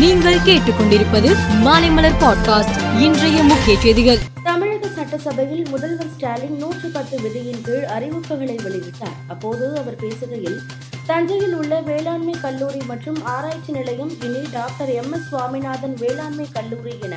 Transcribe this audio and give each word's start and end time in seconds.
நீங்கள் 0.00 0.38
கேட்டுக்கொண்டிருப்பது 0.38 1.36
மாலைமலர் 1.64 2.18
பாட்காஸ்ட் 2.20 3.00
இன்றைய 3.00 3.42
முக்கிய 3.42 3.80
செய்திகள். 3.80 4.18
தமிழக 4.42 4.88
சட்டசபையில் 4.88 5.68
முதல்வர் 5.68 6.06
ஸ்டாலின் 6.16 6.56
நூற்று 6.56 6.88
பத்து 6.88 7.20
விதியின் 7.20 7.60
கீழ் 7.62 7.84
அறிவிப்புகளை 7.84 8.56
வெளியிட்டார். 8.56 9.16
அப்போது 9.28 9.78
அவர் 9.78 9.96
பேசுகையில் 10.00 10.58
தஞ்சையில் 11.06 11.54
உள்ள 11.54 11.80
வேளாண்மை 11.80 12.34
கல்லூரி 12.42 12.78
மற்றும் 12.86 13.24
ஆராய்ச்சி 13.24 13.72
நிலையம் 13.72 14.22
இனி 14.22 14.38
டாக்டர் 14.52 14.88
எம். 14.88 15.12
எஸ். 15.12 15.28
சுவாமிநாதன் 15.28 15.94
வேளாண்மை 15.94 16.48
கல்லூரி 16.52 16.94
என 17.00 17.16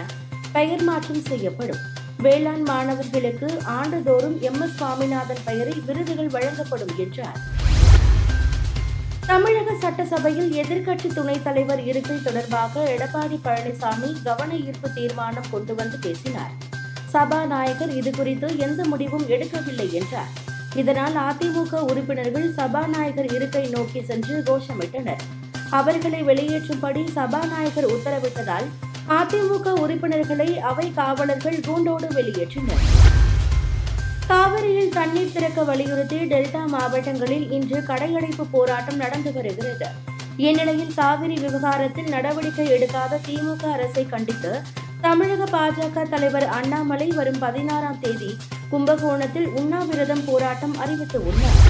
பெயர் 0.51 0.83
மாற்றம் 0.83 1.21
செய்யப்படும். 1.21 1.79
வேளாண் 2.17 2.61
மாணவர்களுக்கு 2.61 3.61
ஆண்டுதோறும் 3.63 4.41
எம். 4.41 4.61
எஸ். 4.61 4.75
சுவாமிநாதன் 4.75 5.43
பெயரில் 5.45 5.83
விருதுகள் 5.85 6.27
வழங்கப்படும் 6.27 6.91
என்றார். 6.97 7.51
தமிழக 9.27 9.62
சட்டசபையில் 9.79 10.51
எதிர்க்கட்சி 10.53 11.13
துணைத் 11.13 11.43
தலைவர் 11.43 11.83
இருக்கை 11.83 12.21
தொடர்பாக 12.21 12.83
எடப்பாடி 12.95 13.39
பழனிசாமி 13.43 14.23
கவன 14.23 14.55
ஈர்ப்பு 14.55 14.93
தீர்மானம் 14.93 15.49
கொண்டு 15.51 15.75
வந்து 15.75 15.97
பேசினார். 15.97 16.53
சபாநாயகர் 17.09 17.93
இதுகுறித்து 17.93 18.57
எந்த 18.57 18.83
முடிவும் 18.83 19.25
எடுக்கவில்லை 19.27 19.91
என்றார். 19.91 20.31
இதனால் 20.75 21.15
அதிமுக 21.15 21.75
உறுப்பினர்கள் 21.75 22.53
சபாநாயகர் 22.53 23.33
இருக்கை 23.33 23.67
நோக்கி 23.67 24.03
சென்று 24.03 24.43
கோஷமிட்டனர் 24.47 25.23
அவர்களை 25.69 26.23
வெளியேற்றும்படி 26.23 27.11
சபாநாயகர் 27.11 27.91
உத்தரவிட்டதால் 27.91 28.67
அதிமுக 29.09 29.69
உறுப்பினர்களை 29.69 30.59
அவை 30.59 30.91
காவலர்கள் 30.93 31.59
கூண்டோடு 31.59 32.07
வெளியேற்றினர். 32.07 32.85
காவிரியில் 34.27 34.89
தண்ணீர் 34.89 35.31
திறக்க 35.31 35.63
வலியுறுத்தி 35.63 36.15
டெல்டா 36.15 36.65
மாவட்டங்களில் 36.65 37.51
இன்று 37.51 37.79
கடையடைப்பு 37.79 38.43
போராட்டம் 38.51 38.95
நடந்து 38.95 39.33
வருகிறது. 39.33 39.87
இந்நிலையில் 40.37 40.93
காவிரி 40.93 41.35
விவகாரத்தில் 41.35 42.09
நடவடிக்கை 42.09 42.65
எடுக்காத 42.71 43.19
திமுக 43.27 43.63
அரசை 43.71 44.05
கண்டித்து 44.05 44.61
தமிழக 45.01 45.45
பாஜக 45.57 46.09
தலைவர் 46.09 46.47
அண்ணாமலை 46.47 47.07
வரும் 47.07 47.39
பதினாறாம் 47.39 47.99
தேதி 47.99 48.37
கும்பகோணத்தில் 48.69 49.47
உண்ணாவிரதம் 49.47 50.25
போராட்டம் 50.25 50.75
அறிவித்துள்ளார் 50.85 51.61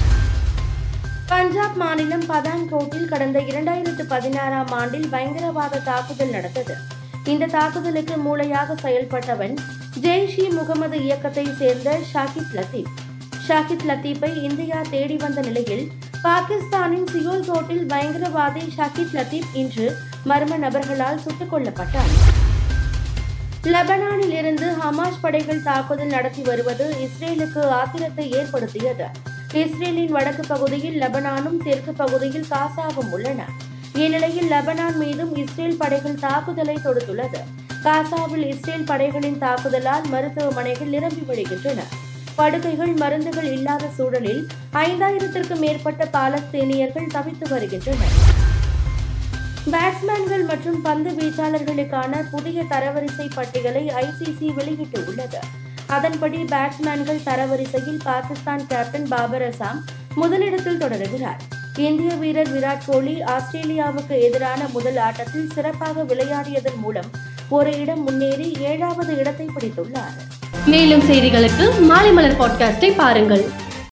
பஞ்சாப் 1.26 1.76
மாநிலம் 1.76 2.26
பதான்கோட்டில் 2.28 3.08
கடந்த 3.08 3.38
இரண்டாயிரத்து 3.40 4.04
பதினாறாம் 4.08 4.70
ஆண்டில் 4.70 5.08
பயங்கரவாத 5.08 5.78
தாக்குதல் 5.78 6.30
நடந்தது. 6.30 6.76
இந்த 7.24 7.46
தாக்குதலுக்கு 7.46 8.16
மூளையாக 8.16 8.74
செயல்பட்டவன் 8.74 9.54
ஜெய்ஷ் 10.00 10.38
இ 10.38 10.50
முகமது 10.50 11.02
இயக்கத்தை 11.02 11.48
சேர்ந்த 11.58 11.98
ஷாகித் 12.14 12.54
லத்தீப். 12.54 12.92
ஷாகித் 13.48 13.84
லத்தீப்பை 13.88 14.42
இந்தியா 14.42 14.82
தேடி 14.90 15.16
வந்த 15.16 15.40
நிலையில் 15.40 15.90
பாகிஸ்தானின் 16.22 17.04
சியோல் 17.04 17.46
கோட்டில் 17.46 17.86
பயங்கரவாதி 17.86 18.62
ஷாகித் 18.76 19.14
லத்தீப் 19.14 19.50
இன்று 19.52 19.96
மர்ம 20.26 20.58
நபர்களால் 20.58 21.18
சுட்டுக் 21.18 21.54
கொல்லப்பட்டார். 21.54 22.14
லெபனானில் 23.62 24.38
இருந்து 24.38 24.76
ஹமாஸ் 24.84 25.20
படைகள் 25.20 25.62
தாக்குதல் 25.62 26.06
நடத்தி 26.06 26.42
வருவது 26.42 27.08
இஸ்ரேலுக்கு 27.08 27.68
ஆத்திரத்தை 27.68 28.32
ஏற்படுத்தியது. 28.32 29.04
இஸ்ரேலின் 29.52 30.12
வடக்கு 30.12 30.42
பகுதியில் 30.48 31.00
லெபனானும் 31.00 31.62
தெற்கு 31.64 31.92
பகுதியில் 31.92 32.46
காசாவும் 32.50 33.10
உள்ளன. 33.10 33.46
இந்நிலையில் 33.94 34.50
லெபனான் 34.50 34.96
மீதும் 34.96 35.36
இஸ்ரேல் 35.36 35.76
படைகள் 35.76 36.14
தாக்குதலை 36.14 36.78
தொடுத்துள்ளது. 36.84 37.42
காசாவில் 37.86 38.44
இஸ்ரேல் 38.52 38.86
படைகளின் 38.90 39.40
தாக்குதலால் 39.44 40.04
மருத்துவமனைகள் 40.12 40.92
நிரம்பி 40.94 41.22
வழிகின்றன. 41.30 41.80
படுக்கைகள் 42.38 42.92
மருந்துகள் 43.02 43.48
இல்லாத 43.56 43.84
சூழலில் 43.96 44.40
ஐந்தாயிரத்திற்கும் 44.84 45.62
மேற்பட்ட 45.64 46.04
பாலஸ்தீனியர்கள் 46.14 47.12
தவித்து 47.16 47.46
வருகின்றனர். 47.48 48.14
பேட்ஸ்மேன்கள் 49.72 50.44
மற்றும் 50.50 50.80
பந்து 50.82 51.10
வீச்சாளர்களுக்கான 51.10 52.22
புதிய 52.30 52.64
தரவரிசை 52.72 53.26
பட்டியலை 53.34 53.84
ஐசிசி 54.06 54.48
வெளியிட்டுள்ளது 54.58 55.40
அதன்படி 55.96 56.38
பேட்ஸ்மேன்கள் 56.54 57.24
தரவரிசையில் 57.28 58.00
பாகிஸ்தான் 58.04 58.66
கேப்டன் 58.66 59.08
பாபர் 59.08 59.46
அசாம் 59.50 59.80
முதலிடத்தில் 60.14 60.80
தொடர்கிறார். 60.84 61.40
இந்திய 61.76 62.10
வீரர் 62.14 62.50
விராட் 62.54 62.84
கோலி 62.86 63.14
ஆஸ்திரேலியாவுக்கு 63.34 64.16
எதிரான 64.26 64.60
முதல் 64.72 64.96
ஆட்டத்தில் 64.96 65.52
சிறப்பாக 65.54 66.04
விளையாடியதன் 66.10 66.80
மூலம் 66.80 67.10
ஒரு 67.48 67.78
இடம் 67.78 68.02
முன்னேறி 68.02 68.56
ஏழாவது 68.60 69.16
இடத்தை 69.16 69.46
பிடித்துள்ளார். 69.46 70.16
மேலும் 70.66 71.00
செய்திகளுக்கு 71.00 71.70
மாலைமலர் 71.88 72.38
பாட்காஸ்டை 72.40 72.94
பாருங்கள். 72.96 73.44